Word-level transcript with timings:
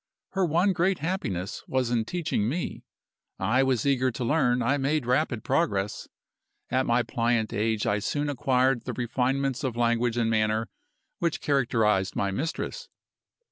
Her 0.31 0.43
one 0.43 0.73
great 0.73 0.97
happiness 0.97 1.61
was 1.67 1.91
in 1.91 2.05
teaching 2.05 2.49
me. 2.49 2.81
I 3.37 3.61
was 3.61 3.85
eager 3.85 4.09
to 4.13 4.23
learn; 4.23 4.63
I 4.63 4.77
made 4.79 5.05
rapid 5.05 5.43
progress. 5.43 6.07
At 6.71 6.87
my 6.87 7.03
pliant 7.03 7.53
age 7.53 7.85
I 7.85 7.99
soon 7.99 8.27
acquired 8.27 8.85
the 8.85 8.93
refinements 8.93 9.63
of 9.63 9.77
language 9.77 10.17
and 10.17 10.27
manner 10.27 10.69
which 11.19 11.39
characterized 11.39 12.15
my 12.15 12.31
mistress. 12.31 12.89